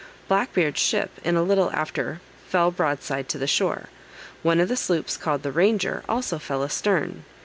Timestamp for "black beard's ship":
0.27-1.11